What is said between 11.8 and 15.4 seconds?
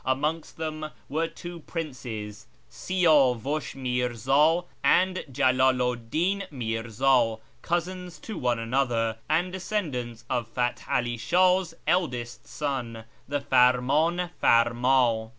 eldest son, the Farmdn farmd.